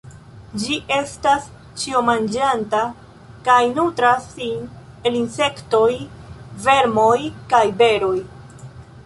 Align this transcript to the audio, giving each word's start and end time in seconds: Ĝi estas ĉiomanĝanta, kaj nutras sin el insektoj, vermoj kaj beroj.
Ĝi 0.61 0.77
estas 0.93 1.43
ĉiomanĝanta, 1.81 2.79
kaj 3.49 3.59
nutras 3.75 4.25
sin 4.39 4.65
el 5.11 5.19
insektoj, 5.21 5.93
vermoj 6.67 7.15
kaj 7.55 7.63
beroj. 7.85 8.15